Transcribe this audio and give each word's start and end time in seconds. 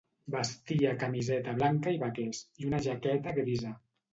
Vestia 0.35 0.93
camiseta 1.03 1.53
blanca 1.59 1.93
i 1.99 1.99
vaquers, 2.05 2.41
i 2.65 2.69
una 2.71 2.81
jaqueta 2.89 3.39
grisa. 3.41 3.79